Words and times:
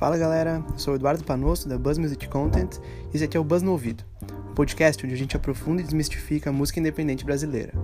Fala 0.00 0.16
galera, 0.16 0.64
eu 0.66 0.78
sou 0.78 0.94
Eduardo 0.94 1.22
Panosso 1.22 1.68
da 1.68 1.76
Buzz 1.76 1.98
Music 1.98 2.26
Content 2.26 2.78
e 3.12 3.16
esse 3.16 3.22
aqui 3.22 3.36
é 3.36 3.40
o 3.40 3.44
Buzz 3.44 3.60
no 3.60 3.72
Ouvido, 3.72 4.02
um 4.48 4.54
podcast 4.54 5.04
onde 5.04 5.14
a 5.14 5.18
gente 5.18 5.36
aprofunda 5.36 5.82
e 5.82 5.84
desmistifica 5.84 6.48
a 6.48 6.52
música 6.54 6.80
independente 6.80 7.22
brasileira. 7.22 7.74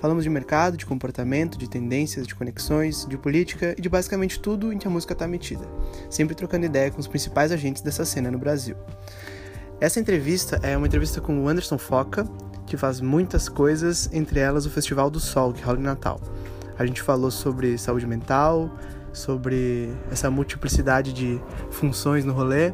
Falamos 0.00 0.24
de 0.24 0.30
mercado, 0.30 0.78
de 0.78 0.86
comportamento, 0.86 1.58
de 1.58 1.68
tendências, 1.68 2.26
de 2.26 2.34
conexões, 2.34 3.04
de 3.04 3.18
política 3.18 3.74
e 3.76 3.82
de 3.82 3.88
basicamente 3.90 4.40
tudo 4.40 4.72
em 4.72 4.78
que 4.78 4.88
a 4.88 4.90
música 4.90 5.12
está 5.12 5.28
metida, 5.28 5.68
sempre 6.08 6.34
trocando 6.34 6.64
ideia 6.64 6.90
com 6.90 7.00
os 7.00 7.06
principais 7.06 7.52
agentes 7.52 7.82
dessa 7.82 8.06
cena 8.06 8.30
no 8.30 8.38
Brasil. 8.38 8.74
Essa 9.78 10.00
entrevista 10.00 10.58
é 10.62 10.74
uma 10.74 10.86
entrevista 10.86 11.20
com 11.20 11.38
o 11.38 11.48
Anderson 11.50 11.76
Foca, 11.76 12.26
que 12.66 12.78
faz 12.78 13.02
muitas 13.02 13.46
coisas, 13.46 14.08
entre 14.10 14.40
elas 14.40 14.64
o 14.64 14.70
Festival 14.70 15.10
do 15.10 15.20
Sol, 15.20 15.52
que 15.52 15.62
rola 15.62 15.78
em 15.78 15.82
Natal. 15.82 16.18
A 16.78 16.86
gente 16.86 17.02
falou 17.02 17.30
sobre 17.30 17.76
saúde 17.76 18.06
mental, 18.06 18.74
sobre 19.12 19.90
essa 20.10 20.30
multiplicidade 20.30 21.12
de 21.12 21.40
funções 21.70 22.24
no 22.24 22.32
rolê 22.32 22.72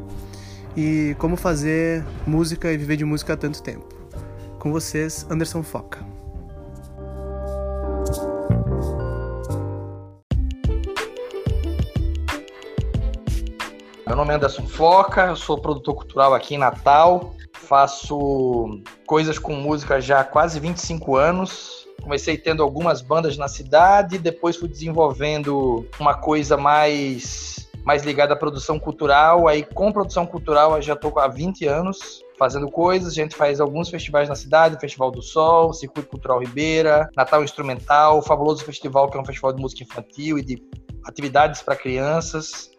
e 0.75 1.15
como 1.19 1.35
fazer 1.37 2.03
música 2.27 2.71
e 2.71 2.77
viver 2.77 2.97
de 2.97 3.05
música 3.05 3.33
há 3.33 3.37
tanto 3.37 3.61
tempo. 3.61 3.87
Com 4.59 4.71
vocês, 4.71 5.25
Anderson 5.29 5.63
Foca. 5.63 6.15
Meu 14.07 14.15
nome 14.15 14.31
é 14.31 14.35
Anderson 14.37 14.65
Foca, 14.67 15.27
eu 15.27 15.35
sou 15.35 15.57
produtor 15.59 15.95
cultural 15.95 16.33
aqui 16.33 16.55
em 16.55 16.57
Natal, 16.57 17.33
faço 17.53 18.81
coisas 19.05 19.37
com 19.37 19.53
música 19.53 19.99
já 19.99 20.21
há 20.21 20.23
quase 20.23 20.59
25 20.59 21.15
anos, 21.15 21.84
comecei 22.05 22.37
tendo 22.37 22.61
algumas 22.61 23.01
bandas 23.01 23.35
na 23.35 23.47
cidade, 23.47 24.19
depois 24.19 24.55
fui 24.55 24.69
desenvolvendo 24.69 25.87
uma 25.99 26.13
coisa 26.13 26.55
mais 26.55 27.67
mais 27.83 28.03
ligada 28.03 28.33
à 28.33 28.37
produção 28.37 28.79
cultural. 28.79 29.47
Aí 29.47 29.63
com 29.63 29.91
produção 29.91 30.25
cultural 30.25 30.75
eu 30.75 30.81
já 30.81 30.93
estou 30.93 31.17
há 31.19 31.27
20 31.27 31.67
anos 31.67 32.23
fazendo 32.37 32.69
coisas. 32.69 33.13
A 33.13 33.15
gente 33.15 33.35
faz 33.35 33.59
alguns 33.59 33.89
festivais 33.89 34.29
na 34.29 34.35
cidade, 34.35 34.79
Festival 34.79 35.09
do 35.09 35.21
Sol, 35.21 35.73
Circuito 35.73 36.09
Cultural 36.09 36.39
Ribeira, 36.39 37.09
Natal 37.15 37.43
Instrumental, 37.43 38.21
Fabuloso 38.21 38.63
Festival, 38.63 39.09
que 39.09 39.17
é 39.17 39.21
um 39.21 39.25
festival 39.25 39.53
de 39.53 39.61
música 39.61 39.83
infantil 39.83 40.37
e 40.37 40.43
de 40.43 40.61
atividades 41.05 41.63
para 41.63 41.75
crianças. 41.75 42.69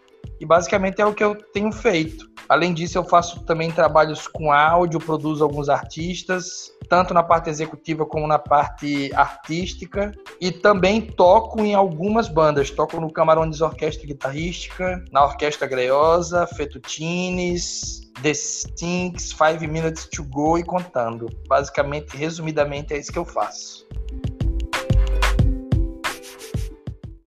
E 0.40 0.46
basicamente 0.46 1.00
é 1.00 1.06
o 1.06 1.14
que 1.14 1.24
eu 1.24 1.34
tenho 1.52 1.72
feito. 1.72 2.28
Além 2.48 2.72
disso, 2.72 2.98
eu 2.98 3.04
faço 3.04 3.44
também 3.44 3.72
trabalhos 3.72 4.28
com 4.28 4.52
áudio, 4.52 5.00
produzo 5.00 5.42
alguns 5.42 5.68
artistas, 5.68 6.70
tanto 6.88 7.12
na 7.12 7.22
parte 7.22 7.50
executiva 7.50 8.04
como 8.04 8.26
na 8.26 8.38
parte 8.38 9.10
artística. 9.14 10.12
E 10.40 10.50
também 10.50 11.00
toco 11.00 11.60
em 11.60 11.74
algumas 11.74 12.28
bandas. 12.28 12.70
Toco 12.70 13.00
no 13.00 13.12
Camarões 13.12 13.60
Orquestra 13.60 14.06
Guitarrística, 14.06 15.04
na 15.10 15.24
Orquestra 15.24 15.66
Greosa, 15.66 16.46
Fetutines, 16.46 18.00
The 18.22 18.32
Stinks, 18.32 19.32
Five 19.32 19.66
Minutes 19.66 20.06
to 20.06 20.24
Go 20.24 20.58
e 20.58 20.64
contando. 20.64 21.28
Basicamente, 21.48 22.16
resumidamente, 22.16 22.94
é 22.94 22.98
isso 22.98 23.12
que 23.12 23.18
eu 23.18 23.24
faço. 23.24 23.86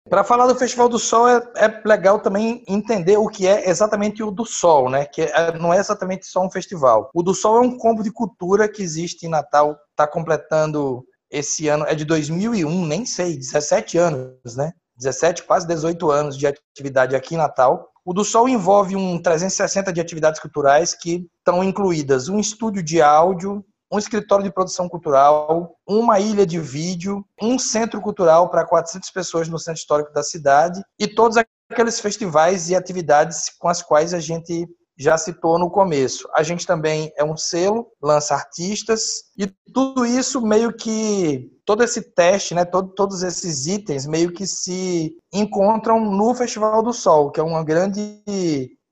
Para 0.09 0.25
falar 0.25 0.47
do 0.47 0.55
Festival 0.55 0.89
do 0.89 0.99
Sol, 0.99 1.29
é, 1.29 1.37
é, 1.57 1.83
legal 1.85 2.19
também 2.21 2.65
entender 2.67 3.19
o 3.19 3.29
que 3.29 3.47
é 3.47 3.69
exatamente 3.69 4.23
o 4.23 4.31
do 4.31 4.45
Sol, 4.45 4.89
né? 4.89 5.05
Que 5.05 5.23
é, 5.23 5.59
não 5.59 5.73
é 5.73 5.79
exatamente 5.79 6.27
só 6.27 6.45
um 6.45 6.51
festival. 6.51 7.11
O 7.15 7.23
do 7.23 7.35
Sol 7.35 7.59
é 7.59 7.61
um 7.61 7.77
combo 7.77 8.03
de 8.03 8.11
cultura 8.11 8.69
que 8.69 8.83
existe 8.83 9.27
em 9.27 9.29
Natal, 9.29 9.77
está 9.91 10.07
completando 10.07 11.05
esse 11.31 11.69
ano, 11.69 11.85
é 11.87 11.95
de 11.95 12.07
2001, 12.07 12.87
nem 12.87 13.05
sei, 13.05 13.37
17 13.37 13.99
anos, 13.99 14.57
né? 14.57 14.73
17, 14.97 15.45
quase 15.45 15.67
18 15.67 16.11
anos 16.11 16.37
de 16.37 16.47
atividade 16.47 17.15
aqui 17.15 17.35
em 17.35 17.39
Natal. 17.39 17.89
O 18.05 18.15
do 18.15 18.25
Sol 18.25 18.49
envolve 18.49 18.97
um 18.97 19.21
360 19.21 19.93
de 19.93 20.01
atividades 20.01 20.41
culturais 20.41 20.95
que 20.95 21.27
estão 21.39 21.63
incluídas 21.63 22.29
um 22.29 22.41
estúdio 22.41 22.83
de 22.83 23.03
áudio, 23.03 23.63
um 23.91 23.99
escritório 23.99 24.45
de 24.45 24.53
produção 24.53 24.89
cultural, 24.89 25.77
uma 25.87 26.21
ilha 26.21 26.47
de 26.47 26.61
vídeo, 26.61 27.25
um 27.41 27.59
centro 27.59 28.01
cultural 28.01 28.51
para 28.51 28.67
400 28.67 29.11
pessoas 29.11 29.49
no 29.49 29.59
centro 29.59 29.81
histórico 29.81 30.13
da 30.13 30.23
cidade 30.23 30.83
e 30.99 31.07
todos 31.07 31.39
aqueles 31.71 32.01
festivais 32.01 32.69
e 32.69 32.77
atividades 32.77 33.51
com 33.59 33.69
as 33.69 33.83
quais 33.83 34.13
a 34.13 34.21
gente 34.21 34.69
já 34.99 35.17
citou 35.17 35.59
no 35.59 35.71
começo. 35.71 36.29
A 36.35 36.43
gente 36.43 36.67
também 36.67 37.13
é 37.17 37.23
um 37.23 37.37
selo, 37.37 37.87
lança 38.03 38.35
artistas 38.35 39.03
e 39.39 39.47
tudo 39.73 40.05
isso 40.05 40.41
meio 40.41 40.73
que 40.73 41.49
todo 41.65 41.85
esse 41.85 42.03
teste, 42.03 42.53
né, 42.53 42.65
todo, 42.65 42.93
todos 42.95 43.23
esses 43.23 43.67
itens 43.67 44.07
meio 44.07 44.33
que 44.33 44.45
se 44.45 45.15
encontram 45.33 46.01
no 46.01 46.35
Festival 46.35 46.83
do 46.83 46.93
Sol, 46.93 47.31
que 47.31 47.39
é 47.39 47.43
uma 47.43 47.63
grande 47.63 48.21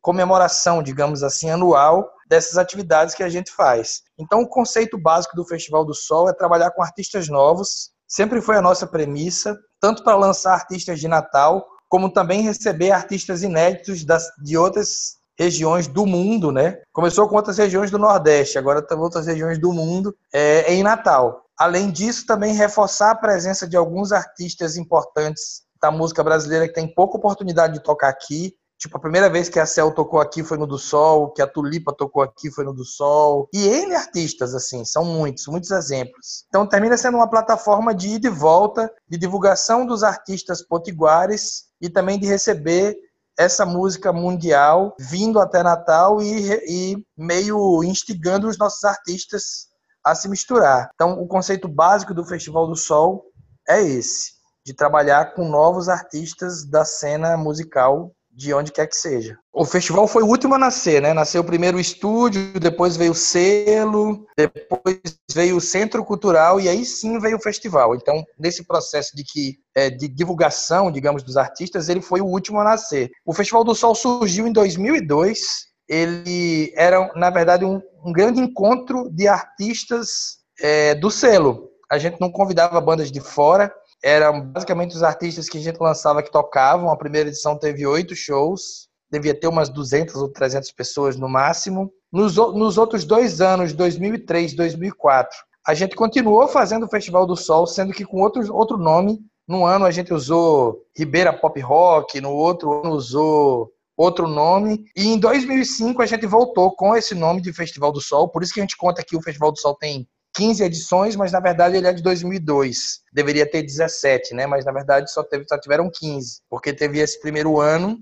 comemoração, 0.01 0.81
digamos 0.81 1.25
assim, 1.25 1.51
anual 1.51 2.09
dessas 2.29 2.59
atividades 2.59 3.15
que 3.15 3.23
a 3.23 3.29
gente 3.29 3.51
faz. 3.53 4.03
Então, 4.19 4.41
o 4.41 4.49
conceito 4.49 4.99
básico 4.99 5.37
do 5.37 5.47
Festival 5.47 5.85
do 5.85 5.95
Sol 5.95 6.29
é 6.29 6.33
trabalhar 6.33 6.71
com 6.71 6.83
artistas 6.83 7.29
novos, 7.29 7.91
sempre 8.07 8.41
foi 8.41 8.57
a 8.57 8.63
nossa 8.63 8.87
premissa, 8.87 9.59
tanto 9.81 10.03
para 10.03 10.17
lançar 10.17 10.55
artistas 10.55 11.01
de 11.01 11.09
Natal, 11.09 11.67
como 11.89 12.11
também 12.11 12.43
receber 12.43 12.91
artistas 12.91 13.43
inéditos 13.43 14.05
das, 14.05 14.29
de 14.43 14.57
outras 14.57 15.17
regiões 15.39 15.87
do 15.87 16.07
mundo, 16.07 16.51
né? 16.51 16.81
Começou 16.93 17.29
com 17.29 17.37
outras 17.37 17.59
regiões 17.59 17.91
do 17.91 17.99
Nordeste, 17.99 18.59
agora 18.59 18.83
tem 18.83 18.99
outras 18.99 19.27
regiões 19.27 19.59
do 19.59 19.73
mundo 19.73 20.17
é, 20.33 20.73
em 20.73 20.83
Natal. 20.83 21.43
Além 21.59 21.91
disso, 21.91 22.27
também 22.27 22.55
reforçar 22.55 23.11
a 23.11 23.17
presença 23.17 23.67
de 23.69 23.77
alguns 23.77 24.13
artistas 24.13 24.77
importantes 24.77 25.63
da 25.81 25.91
música 25.91 26.25
brasileira 26.25 26.67
que 26.67 26.75
tem 26.75 26.93
pouca 26.93 27.17
oportunidade 27.17 27.75
de 27.75 27.83
tocar 27.83 28.09
aqui, 28.09 28.55
Tipo, 28.79 28.99
a 28.99 29.01
primeira 29.01 29.31
vez 29.31 29.49
que 29.49 29.59
a 29.59 29.65
Cel 29.65 29.91
tocou 29.93 30.21
aqui 30.21 30.45
foi 30.45 30.59
no 30.59 30.67
do 30.67 30.79
Sol, 30.79 31.33
que 31.33 31.41
a 31.41 31.47
Tulipa 31.47 31.95
tocou 31.95 32.23
aqui 32.23 32.51
foi 32.51 32.65
no 32.65 32.75
do 32.75 32.85
Sol. 32.85 33.49
E 33.53 33.67
N 33.67 33.95
artistas, 33.95 34.55
assim, 34.55 34.85
são 34.85 35.05
muitos, 35.05 35.47
muitos 35.47 35.71
exemplos. 35.71 36.45
Então 36.49 36.67
termina 36.67 36.97
sendo 36.97 37.17
uma 37.17 37.29
plataforma 37.29 37.95
de 37.95 38.09
ida 38.09 38.29
e 38.29 38.31
volta, 38.31 38.93
de 39.09 39.17
divulgação 39.17 39.87
dos 39.87 40.03
artistas 40.03 40.61
potiguares 40.61 41.65
e 41.81 41.89
também 41.89 42.19
de 42.19 42.27
receber 42.27 42.97
essa 43.39 43.67
música 43.67 44.13
mundial 44.13 44.95
vindo 44.99 45.39
até 45.41 45.63
Natal 45.63 46.23
e, 46.23 46.53
e 46.67 47.07
meio 47.17 47.83
instigando 47.83 48.49
os 48.49 48.59
nossos 48.59 48.83
artistas 48.85 49.69
a 50.05 50.15
se 50.15 50.29
misturar. 50.29 50.91
Então, 50.95 51.21
o 51.21 51.27
conceito 51.27 51.67
básico 51.67 52.15
do 52.15 52.25
Festival 52.25 52.67
do 52.67 52.77
Sol 52.77 53.25
é 53.69 53.83
esse, 53.83 54.33
de 54.65 54.73
trabalhar 54.73 55.35
com 55.35 55.49
novos 55.49 55.89
artistas 55.89 56.65
da 56.65 56.85
cena 56.85 57.37
musical 57.37 58.13
de 58.37 58.53
onde 58.53 58.71
quer 58.71 58.87
que 58.87 58.95
seja. 58.95 59.39
O 59.51 59.65
festival 59.65 60.07
foi 60.07 60.23
o 60.23 60.27
último 60.27 60.55
a 60.55 60.59
nascer, 60.59 61.01
né? 61.01 61.15
Nasceu 61.15 61.43
primeiro 61.43 61.79
o 61.79 61.81
estúdio, 61.81 62.61
depois 62.61 62.95
veio 62.95 63.13
o 63.13 63.15
selo, 63.15 64.27
depois 64.37 65.01
veio 65.33 65.57
o 65.57 65.61
centro 65.61 66.05
cultural 66.05 66.61
e 66.61 66.69
aí 66.69 66.85
sim 66.85 67.19
veio 67.19 67.39
o 67.39 67.43
festival. 67.43 67.95
Então, 67.95 68.23
nesse 68.39 68.63
processo 68.67 69.17
de 69.17 69.25
que 69.25 69.57
é, 69.75 69.89
de 69.89 70.07
divulgação, 70.07 70.93
digamos, 70.93 71.23
dos 71.23 71.39
artistas, 71.39 71.89
ele 71.89 72.03
foi 72.03 72.21
o 72.21 72.27
último 72.27 72.61
a 72.61 72.65
nascer. 72.65 73.11
O 73.25 73.33
Festival 73.33 73.65
do 73.65 73.75
Sol 73.75 73.95
surgiu 73.95 74.47
em 74.47 74.53
2002. 74.53 75.41
Ele 75.89 76.73
era, 76.77 77.11
na 77.15 77.31
verdade, 77.31 77.65
um, 77.65 77.81
um 78.05 78.13
grande 78.13 78.39
encontro 78.39 79.09
de 79.11 79.27
artistas 79.27 80.39
é, 80.61 80.95
do 80.95 81.11
selo. 81.11 81.71
A 81.91 81.97
gente 81.97 82.21
não 82.21 82.31
convidava 82.31 82.81
bandas 82.83 83.11
de 83.11 83.21
fora, 83.21 83.73
eram 84.03 84.41
basicamente 84.41 84.95
os 84.95 85.03
artistas 85.03 85.49
que 85.49 85.59
a 85.59 85.61
gente 85.61 85.79
lançava 85.81 86.23
que 86.23 86.31
tocavam. 86.31 86.91
A 86.91 86.97
primeira 86.97 87.29
edição 87.29 87.59
teve 87.59 87.87
oito 87.87 88.15
shows, 88.15 88.89
devia 89.11 89.39
ter 89.39 89.49
umas 89.49 89.69
200 89.69 90.15
ou 90.17 90.29
300 90.29 90.71
pessoas 90.73 91.17
no 91.17 91.29
máximo. 91.29 91.91
Nos, 92.12 92.37
nos 92.37 92.79
outros 92.79 93.05
dois 93.05 93.41
anos, 93.41 93.73
2003, 93.73 94.55
2004, 94.55 95.37
a 95.67 95.75
gente 95.75 95.97
continuou 95.97 96.47
fazendo 96.47 96.87
o 96.87 96.89
Festival 96.89 97.27
do 97.27 97.37
Sol, 97.37 97.67
sendo 97.67 97.93
que 97.93 98.05
com 98.05 98.21
outro, 98.21 98.54
outro 98.54 98.78
nome. 98.78 99.19
Num 99.48 99.65
ano 99.65 99.84
a 99.84 99.91
gente 99.91 100.13
usou 100.13 100.83
Ribeira 100.97 101.33
Pop 101.33 101.59
Rock, 101.60 102.21
no 102.21 102.33
outro 102.33 102.81
ano 102.81 102.95
usou 102.95 103.71
outro 103.97 104.28
nome. 104.28 104.84
E 104.97 105.09
em 105.09 105.19
2005 105.19 106.03
a 106.03 106.07
gente 106.07 106.27
voltou 106.27 106.75
com 106.75 106.95
esse 106.95 107.15
nome 107.15 107.41
de 107.41 107.53
Festival 107.53 107.91
do 107.93 108.01
Sol. 108.01 108.28
Por 108.28 108.43
isso 108.43 108.53
que 108.53 108.60
a 108.60 108.63
gente 108.63 108.77
conta 108.77 109.04
que 109.04 109.16
o 109.16 109.22
Festival 109.22 109.53
do 109.53 109.59
Sol 109.59 109.75
tem 109.75 110.07
15 110.36 110.62
edições, 110.62 111.16
mas 111.16 111.33
na 111.33 111.41
verdade 111.41 111.77
ele 111.77 111.86
é 111.86 111.92
de 111.92 112.03
2002. 112.03 113.00
Deveria 113.12 113.50
ter 113.50 113.62
17, 113.62 114.34
né? 114.34 114.47
Mas 114.47 114.65
na 114.65 114.72
verdade 114.72 115.10
só, 115.10 115.22
teve, 115.22 115.44
só 115.48 115.59
tiveram 115.59 115.91
15, 115.91 116.42
porque 116.48 116.72
teve 116.72 117.00
esse 117.00 117.18
primeiro 117.21 117.59
ano 117.60 117.98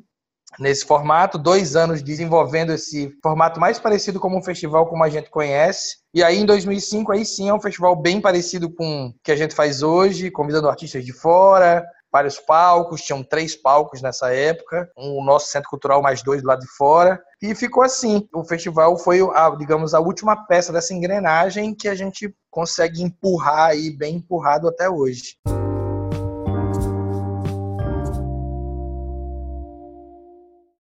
nesse 0.58 0.84
formato, 0.84 1.38
dois 1.38 1.74
anos 1.74 2.02
desenvolvendo 2.02 2.72
esse 2.72 3.12
formato 3.22 3.58
mais 3.58 3.78
parecido 3.78 4.20
como 4.20 4.38
um 4.38 4.42
festival 4.42 4.86
como 4.86 5.02
a 5.02 5.08
gente 5.08 5.30
conhece. 5.30 5.96
E 6.12 6.22
aí 6.22 6.38
em 6.38 6.46
2005 6.46 7.12
aí 7.12 7.24
sim 7.24 7.48
é 7.48 7.54
um 7.54 7.60
festival 7.60 7.96
bem 7.96 8.20
parecido 8.20 8.72
com 8.72 9.06
o 9.06 9.14
que 9.22 9.32
a 9.32 9.36
gente 9.36 9.54
faz 9.54 9.82
hoje, 9.82 10.30
convidando 10.30 10.68
artistas 10.68 11.04
de 11.04 11.12
fora, 11.12 11.84
vários 12.12 12.38
palcos, 12.38 13.02
tinham 13.02 13.24
três 13.24 13.56
palcos 13.56 14.00
nessa 14.00 14.32
época, 14.32 14.88
um, 14.96 15.24
nosso 15.24 15.50
centro 15.50 15.68
cultural 15.68 16.00
mais 16.00 16.22
dois 16.22 16.42
do 16.42 16.46
lado 16.46 16.60
de 16.60 16.68
fora, 16.76 17.20
e 17.44 17.54
ficou 17.54 17.82
assim. 17.82 18.26
O 18.32 18.42
festival 18.42 18.96
foi, 18.96 19.20
a, 19.20 19.50
digamos, 19.50 19.92
a 19.92 20.00
última 20.00 20.34
peça 20.46 20.72
dessa 20.72 20.94
engrenagem 20.94 21.74
que 21.74 21.88
a 21.88 21.94
gente 21.94 22.34
consegue 22.50 23.02
empurrar 23.02 23.70
aí, 23.70 23.90
bem 23.90 24.16
empurrado 24.16 24.66
até 24.66 24.88
hoje. 24.88 25.36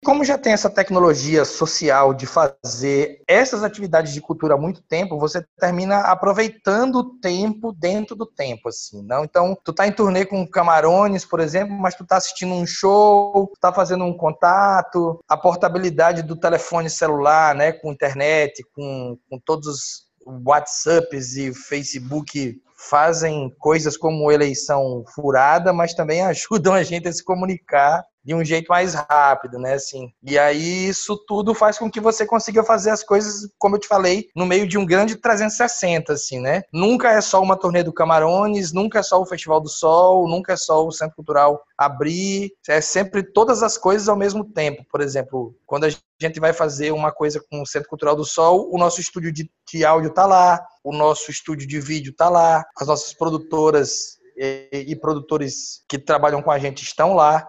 Como 0.06 0.24
já 0.24 0.38
tem 0.38 0.52
essa 0.52 0.70
tecnologia 0.70 1.44
social 1.44 2.14
de 2.14 2.26
fazer 2.26 3.24
essas 3.26 3.64
atividades 3.64 4.14
de 4.14 4.20
cultura 4.20 4.54
há 4.54 4.56
muito 4.56 4.80
tempo, 4.80 5.18
você 5.18 5.44
termina 5.58 5.98
aproveitando 5.98 7.00
o 7.00 7.18
tempo 7.18 7.72
dentro 7.72 8.14
do 8.14 8.24
tempo, 8.24 8.68
assim, 8.68 9.02
não? 9.02 9.24
Então, 9.24 9.58
tu 9.64 9.72
tá 9.72 9.84
em 9.84 9.90
turnê 9.90 10.24
com 10.24 10.46
Camarones, 10.46 11.24
por 11.24 11.40
exemplo, 11.40 11.76
mas 11.76 11.96
tu 11.96 12.06
tá 12.06 12.18
assistindo 12.18 12.54
um 12.54 12.64
show, 12.64 13.52
tá 13.60 13.72
fazendo 13.72 14.04
um 14.04 14.16
contato, 14.16 15.18
a 15.26 15.36
portabilidade 15.36 16.22
do 16.22 16.36
telefone 16.36 16.88
celular, 16.88 17.52
né, 17.56 17.72
com 17.72 17.90
internet, 17.90 18.62
com, 18.76 19.18
com 19.28 19.40
todos 19.40 19.66
os 19.66 20.06
WhatsApps 20.24 21.34
e 21.34 21.52
Facebook 21.52 22.62
fazem 22.76 23.52
coisas 23.58 23.96
como 23.96 24.30
eleição 24.30 25.04
furada, 25.16 25.72
mas 25.72 25.94
também 25.94 26.22
ajudam 26.26 26.74
a 26.74 26.84
gente 26.84 27.08
a 27.08 27.12
se 27.12 27.24
comunicar 27.24 28.04
de 28.26 28.34
um 28.34 28.44
jeito 28.44 28.66
mais 28.68 28.94
rápido, 28.94 29.56
né? 29.56 29.74
Assim. 29.74 30.10
E 30.20 30.36
aí 30.36 30.88
isso 30.88 31.16
tudo 31.28 31.54
faz 31.54 31.78
com 31.78 31.88
que 31.88 32.00
você 32.00 32.26
consiga 32.26 32.64
fazer 32.64 32.90
as 32.90 33.04
coisas, 33.04 33.48
como 33.56 33.76
eu 33.76 33.80
te 33.80 33.86
falei, 33.86 34.26
no 34.34 34.44
meio 34.44 34.66
de 34.66 34.76
um 34.76 34.84
grande 34.84 35.14
360, 35.14 36.12
assim, 36.12 36.40
né? 36.40 36.62
Nunca 36.72 37.12
é 37.12 37.20
só 37.20 37.40
uma 37.40 37.56
turnê 37.56 37.84
do 37.84 37.92
Camarones, 37.92 38.72
nunca 38.72 38.98
é 38.98 39.02
só 39.02 39.20
o 39.20 39.26
Festival 39.26 39.60
do 39.60 39.68
Sol, 39.68 40.28
nunca 40.28 40.54
é 40.54 40.56
só 40.56 40.84
o 40.84 40.90
Centro 40.90 41.14
Cultural 41.14 41.62
abrir, 41.78 42.50
é 42.68 42.80
sempre 42.80 43.22
todas 43.22 43.62
as 43.62 43.78
coisas 43.78 44.08
ao 44.08 44.16
mesmo 44.16 44.44
tempo. 44.44 44.84
Por 44.90 45.00
exemplo, 45.00 45.54
quando 45.64 45.84
a 45.84 45.90
gente 46.20 46.40
vai 46.40 46.52
fazer 46.52 46.90
uma 46.90 47.12
coisa 47.12 47.40
com 47.48 47.62
o 47.62 47.66
Centro 47.66 47.88
Cultural 47.88 48.16
do 48.16 48.24
Sol, 48.24 48.68
o 48.72 48.76
nosso 48.76 49.00
estúdio 49.00 49.32
de, 49.32 49.84
áudio 49.84 50.12
tá 50.12 50.26
lá, 50.26 50.66
o 50.82 50.92
nosso 50.92 51.30
estúdio 51.30 51.68
de 51.68 51.78
vídeo 51.78 52.12
tá 52.12 52.28
lá, 52.28 52.64
as 52.76 52.88
nossas 52.88 53.12
produtoras 53.12 54.16
e, 54.36 54.68
e 54.88 54.96
produtores 54.96 55.84
que 55.88 55.96
trabalham 55.96 56.42
com 56.42 56.50
a 56.50 56.58
gente 56.58 56.82
estão 56.82 57.14
lá. 57.14 57.46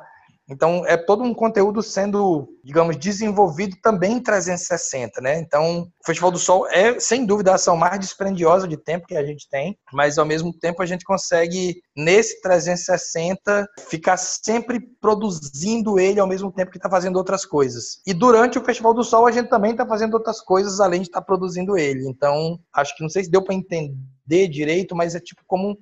Então, 0.49 0.85
é 0.85 0.95
todo 0.95 1.23
um 1.23 1.33
conteúdo 1.33 1.83
sendo, 1.83 2.47
digamos, 2.63 2.95
desenvolvido 2.95 3.75
também 3.81 4.13
em 4.13 4.19
360, 4.19 5.19
né? 5.19 5.39
Então, 5.39 5.81
o 5.81 6.05
Festival 6.05 6.31
do 6.31 6.39
Sol 6.39 6.65
é, 6.69 6.97
sem 6.99 7.25
dúvida, 7.25 7.51
a 7.51 7.55
ação 7.55 7.75
mais 7.75 7.99
dispendiosa 7.99 8.65
de 8.67 8.77
tempo 8.77 9.07
que 9.07 9.17
a 9.17 9.25
gente 9.25 9.49
tem, 9.49 9.77
mas, 9.91 10.17
ao 10.17 10.25
mesmo 10.25 10.53
tempo, 10.53 10.81
a 10.81 10.85
gente 10.85 11.03
consegue, 11.03 11.81
nesse 11.95 12.39
360, 12.41 13.67
ficar 13.89 14.15
sempre 14.15 14.79
produzindo 15.01 15.99
ele 15.99 16.19
ao 16.19 16.27
mesmo 16.27 16.51
tempo 16.51 16.71
que 16.71 16.77
está 16.77 16.89
fazendo 16.89 17.17
outras 17.17 17.45
coisas. 17.45 18.01
E 18.07 18.13
durante 18.13 18.57
o 18.57 18.63
Festival 18.63 18.93
do 18.93 19.03
Sol, 19.03 19.27
a 19.27 19.31
gente 19.31 19.49
também 19.49 19.71
está 19.71 19.85
fazendo 19.85 20.13
outras 20.13 20.39
coisas, 20.39 20.79
além 20.79 21.01
de 21.01 21.07
estar 21.07 21.19
tá 21.19 21.25
produzindo 21.25 21.77
ele. 21.77 22.07
Então, 22.07 22.57
acho 22.73 22.95
que 22.95 23.03
não 23.03 23.09
sei 23.09 23.25
se 23.25 23.31
deu 23.31 23.43
para 23.43 23.53
entender 23.53 24.47
direito, 24.47 24.95
mas 24.95 25.13
é 25.13 25.19
tipo 25.19 25.41
como 25.45 25.77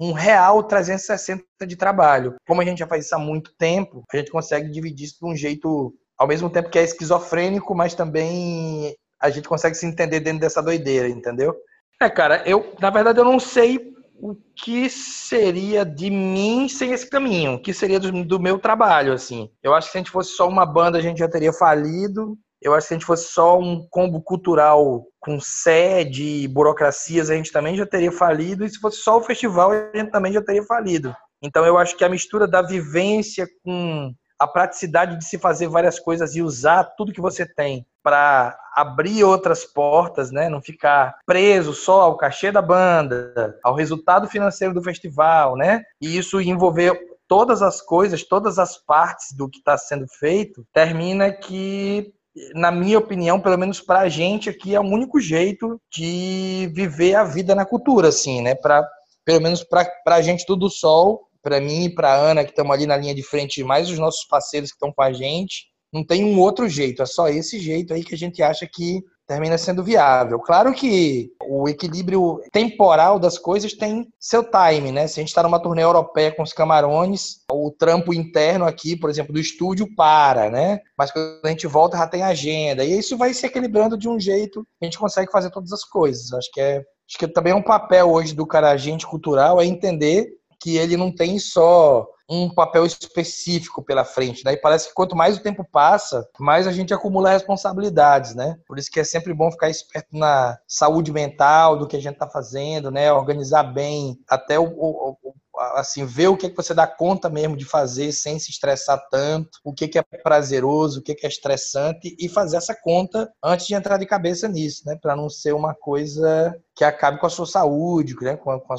um 0.00 0.12
real 0.12 0.62
360 0.62 1.44
de 1.66 1.76
trabalho. 1.76 2.34
Como 2.46 2.62
a 2.62 2.64
gente 2.64 2.78
já 2.78 2.86
faz 2.86 3.04
isso 3.04 3.14
há 3.14 3.18
muito 3.18 3.52
tempo, 3.58 4.02
a 4.12 4.16
gente 4.16 4.30
consegue 4.30 4.70
dividir 4.70 5.04
isso 5.06 5.18
de 5.20 5.26
um 5.26 5.36
jeito, 5.36 5.94
ao 6.18 6.26
mesmo 6.26 6.48
tempo 6.48 6.70
que 6.70 6.78
é 6.78 6.82
esquizofrênico, 6.82 7.74
mas 7.74 7.94
também 7.94 8.96
a 9.20 9.28
gente 9.28 9.46
consegue 9.46 9.74
se 9.74 9.84
entender 9.84 10.20
dentro 10.20 10.40
dessa 10.40 10.62
doideira, 10.62 11.08
entendeu? 11.08 11.54
É, 12.00 12.08
cara, 12.08 12.42
eu, 12.46 12.74
na 12.80 12.88
verdade, 12.88 13.20
eu 13.20 13.24
não 13.24 13.38
sei 13.38 13.92
o 14.22 14.34
que 14.54 14.88
seria 14.88 15.84
de 15.84 16.10
mim 16.10 16.68
sem 16.68 16.92
esse 16.92 17.08
caminho, 17.08 17.54
o 17.54 17.60
que 17.60 17.74
seria 17.74 18.00
do, 18.00 18.24
do 18.24 18.40
meu 18.40 18.58
trabalho, 18.58 19.12
assim. 19.12 19.50
Eu 19.62 19.74
acho 19.74 19.88
que 19.88 19.92
se 19.92 19.98
a 19.98 20.00
gente 20.00 20.10
fosse 20.10 20.30
só 20.32 20.48
uma 20.48 20.64
banda, 20.64 20.96
a 20.96 21.02
gente 21.02 21.18
já 21.18 21.28
teria 21.28 21.52
falido. 21.52 22.38
Eu 22.62 22.74
acho 22.74 22.84
que 22.84 22.88
se 22.88 22.94
a 22.94 22.96
gente 22.98 23.06
fosse 23.06 23.32
só 23.32 23.58
um 23.58 23.86
combo 23.88 24.20
cultural 24.20 25.04
com 25.18 25.40
sede 25.40 26.24
e 26.24 26.48
burocracias, 26.48 27.30
a 27.30 27.34
gente 27.34 27.52
também 27.52 27.76
já 27.76 27.86
teria 27.86 28.12
falido. 28.12 28.64
E 28.64 28.70
se 28.70 28.78
fosse 28.78 28.98
só 28.98 29.18
o 29.18 29.22
festival, 29.22 29.70
a 29.72 29.96
gente 29.96 30.10
também 30.10 30.32
já 30.32 30.42
teria 30.42 30.62
falido. 30.64 31.14
Então 31.42 31.64
eu 31.64 31.78
acho 31.78 31.96
que 31.96 32.04
a 32.04 32.08
mistura 32.08 32.46
da 32.46 32.60
vivência 32.60 33.46
com 33.64 34.12
a 34.38 34.46
praticidade 34.46 35.18
de 35.18 35.24
se 35.24 35.38
fazer 35.38 35.68
várias 35.68 36.00
coisas 36.00 36.34
e 36.34 36.42
usar 36.42 36.84
tudo 36.96 37.12
que 37.12 37.20
você 37.20 37.46
tem 37.46 37.86
para 38.02 38.58
abrir 38.74 39.22
outras 39.22 39.66
portas, 39.66 40.30
né? 40.30 40.48
Não 40.48 40.62
ficar 40.62 41.14
preso 41.26 41.74
só 41.74 42.00
ao 42.00 42.16
cachê 42.16 42.50
da 42.50 42.62
banda, 42.62 43.58
ao 43.62 43.74
resultado 43.74 44.26
financeiro 44.26 44.72
do 44.72 44.82
festival, 44.82 45.56
né? 45.56 45.82
E 46.00 46.16
isso 46.16 46.40
envolver 46.40 46.98
todas 47.28 47.60
as 47.60 47.82
coisas, 47.82 48.24
todas 48.24 48.58
as 48.58 48.78
partes 48.78 49.36
do 49.36 49.48
que 49.48 49.58
está 49.58 49.76
sendo 49.76 50.06
feito, 50.08 50.66
termina 50.72 51.30
que 51.30 52.10
na 52.54 52.70
minha 52.70 52.98
opinião, 52.98 53.40
pelo 53.40 53.58
menos 53.58 53.80
para 53.80 54.00
a 54.00 54.08
gente 54.08 54.48
aqui, 54.48 54.74
é 54.74 54.80
o 54.80 54.84
único 54.84 55.20
jeito 55.20 55.80
de 55.92 56.70
viver 56.74 57.14
a 57.14 57.24
vida 57.24 57.54
na 57.54 57.64
cultura, 57.64 58.08
assim, 58.08 58.40
né? 58.40 58.54
Pra, 58.54 58.86
pelo 59.24 59.40
menos 59.40 59.64
para 59.64 59.86
a 60.06 60.22
gente 60.22 60.44
do 60.46 60.70
Sol, 60.70 61.28
para 61.42 61.60
mim 61.60 61.84
e 61.84 61.94
para 61.94 62.14
Ana, 62.14 62.44
que 62.44 62.50
estamos 62.50 62.72
ali 62.72 62.86
na 62.86 62.96
linha 62.96 63.14
de 63.14 63.22
frente, 63.22 63.64
mais 63.64 63.90
os 63.90 63.98
nossos 63.98 64.24
parceiros 64.26 64.70
que 64.70 64.76
estão 64.76 64.92
com 64.92 65.02
a 65.02 65.12
gente, 65.12 65.66
não 65.92 66.04
tem 66.04 66.24
um 66.24 66.38
outro 66.38 66.68
jeito, 66.68 67.02
é 67.02 67.06
só 67.06 67.28
esse 67.28 67.58
jeito 67.58 67.92
aí 67.92 68.04
que 68.04 68.14
a 68.14 68.18
gente 68.18 68.42
acha 68.42 68.66
que 68.66 69.02
termina 69.30 69.56
sendo 69.56 69.84
viável. 69.84 70.40
Claro 70.40 70.72
que 70.72 71.30
o 71.46 71.68
equilíbrio 71.68 72.40
temporal 72.50 73.16
das 73.16 73.38
coisas 73.38 73.72
tem 73.72 74.12
seu 74.18 74.42
time, 74.42 74.90
né? 74.90 75.06
Se 75.06 75.20
a 75.20 75.22
gente 75.22 75.28
está 75.28 75.40
numa 75.40 75.62
turnê 75.62 75.84
europeia 75.84 76.34
com 76.34 76.42
os 76.42 76.52
Camarões, 76.52 77.36
o 77.48 77.70
trampo 77.70 78.12
interno 78.12 78.64
aqui, 78.64 78.96
por 78.96 79.08
exemplo, 79.08 79.32
do 79.32 79.38
estúdio 79.38 79.86
para, 79.94 80.50
né? 80.50 80.80
Mas 80.98 81.12
quando 81.12 81.42
a 81.44 81.48
gente 81.48 81.68
volta 81.68 81.96
já 81.96 82.08
tem 82.08 82.24
agenda. 82.24 82.84
E 82.84 82.98
isso 82.98 83.16
vai 83.16 83.32
se 83.32 83.46
equilibrando 83.46 83.96
de 83.96 84.08
um 84.08 84.18
jeito 84.18 84.66
a 84.82 84.84
gente 84.84 84.98
consegue 84.98 85.30
fazer 85.30 85.50
todas 85.50 85.72
as 85.72 85.84
coisas. 85.84 86.32
Acho 86.32 86.50
que 86.50 86.60
é 86.60 86.82
acho 87.08 87.18
que 87.18 87.28
também 87.28 87.52
é 87.52 87.56
um 87.56 87.62
papel 87.62 88.10
hoje 88.10 88.34
do 88.34 88.44
cara 88.44 88.70
agente 88.70 89.06
cultural 89.06 89.60
é 89.60 89.64
entender 89.64 90.28
que 90.60 90.76
ele 90.76 90.96
não 90.96 91.10
tem 91.10 91.38
só 91.38 92.06
um 92.30 92.48
papel 92.48 92.86
específico 92.86 93.82
pela 93.82 94.04
frente, 94.04 94.44
né? 94.44 94.52
E 94.52 94.56
parece 94.56 94.88
que 94.88 94.94
quanto 94.94 95.16
mais 95.16 95.36
o 95.36 95.42
tempo 95.42 95.64
passa, 95.64 96.28
mais 96.38 96.68
a 96.68 96.72
gente 96.72 96.94
acumula 96.94 97.30
responsabilidades, 97.30 98.36
né? 98.36 98.56
Por 98.68 98.78
isso 98.78 98.88
que 98.88 99.00
é 99.00 99.04
sempre 99.04 99.34
bom 99.34 99.50
ficar 99.50 99.68
esperto 99.68 100.16
na 100.16 100.56
saúde 100.68 101.10
mental 101.10 101.76
do 101.76 101.88
que 101.88 101.96
a 101.96 102.00
gente 102.00 102.12
está 102.14 102.28
fazendo, 102.28 102.88
né? 102.88 103.12
Organizar 103.12 103.64
bem 103.64 104.16
até 104.28 104.60
o, 104.60 104.64
o, 104.64 105.29
assim, 105.74 106.04
ver 106.04 106.28
o 106.28 106.36
que, 106.36 106.46
é 106.46 106.50
que 106.50 106.56
você 106.56 106.74
dá 106.74 106.86
conta 106.86 107.28
mesmo 107.28 107.56
de 107.56 107.64
fazer 107.64 108.12
sem 108.12 108.38
se 108.38 108.50
estressar 108.50 109.00
tanto, 109.10 109.58
o 109.64 109.72
que, 109.72 109.88
que 109.88 109.98
é 109.98 110.02
prazeroso, 110.22 111.00
o 111.00 111.02
que, 111.02 111.14
que 111.14 111.26
é 111.26 111.28
estressante 111.28 112.16
e 112.18 112.28
fazer 112.28 112.56
essa 112.56 112.74
conta 112.74 113.30
antes 113.42 113.66
de 113.66 113.74
entrar 113.74 113.98
de 113.98 114.06
cabeça 114.06 114.48
nisso, 114.48 114.82
né? 114.86 114.96
Para 115.00 115.16
não 115.16 115.28
ser 115.28 115.54
uma 115.54 115.74
coisa 115.74 116.54
que 116.74 116.84
acabe 116.84 117.18
com 117.18 117.26
a 117.26 117.30
sua 117.30 117.46
saúde, 117.46 118.14
né? 118.20 118.36
com, 118.36 118.58
com, 118.60 118.76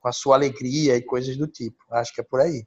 com 0.00 0.08
a 0.08 0.12
sua 0.12 0.36
alegria 0.36 0.96
e 0.96 1.02
coisas 1.02 1.36
do 1.36 1.46
tipo. 1.46 1.76
Acho 1.90 2.14
que 2.14 2.20
é 2.20 2.24
por 2.24 2.40
aí. 2.40 2.64